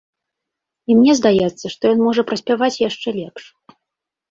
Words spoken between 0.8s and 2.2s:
І мне здаецца, што ён